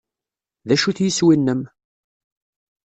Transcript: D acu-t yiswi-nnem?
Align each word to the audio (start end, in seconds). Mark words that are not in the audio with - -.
D 0.67 0.69
acu-t 0.73 0.99
yiswi-nnem? 1.01 1.61